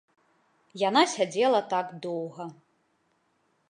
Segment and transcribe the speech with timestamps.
[0.83, 2.51] Яна сядзела так доўга.